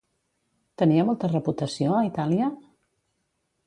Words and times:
Tenia 0.83 1.05
molta 1.11 1.31
reputació 1.35 1.95
a 1.99 2.03
Itàlia? 2.11 2.53